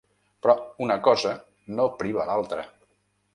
Però 0.45 0.53
una 0.85 0.97
cosa 1.07 1.33
no 1.81 1.87
priva 2.01 2.27
l’altra. 2.31 2.65